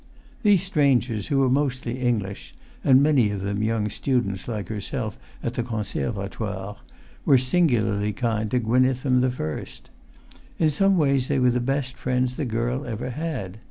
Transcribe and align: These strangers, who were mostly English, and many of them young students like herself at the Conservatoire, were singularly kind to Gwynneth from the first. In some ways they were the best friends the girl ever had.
These 0.41 0.63
strangers, 0.63 1.27
who 1.27 1.37
were 1.37 1.47
mostly 1.47 1.99
English, 1.99 2.55
and 2.83 3.03
many 3.03 3.29
of 3.29 3.41
them 3.41 3.61
young 3.61 3.87
students 3.91 4.47
like 4.47 4.67
herself 4.67 5.19
at 5.43 5.53
the 5.53 5.61
Conservatoire, 5.61 6.77
were 7.23 7.37
singularly 7.37 8.11
kind 8.11 8.49
to 8.49 8.57
Gwynneth 8.57 9.01
from 9.01 9.21
the 9.21 9.29
first. 9.29 9.91
In 10.57 10.71
some 10.71 10.97
ways 10.97 11.27
they 11.27 11.37
were 11.37 11.51
the 11.51 11.59
best 11.59 11.95
friends 11.97 12.35
the 12.35 12.45
girl 12.45 12.83
ever 12.83 13.11
had. 13.11 13.59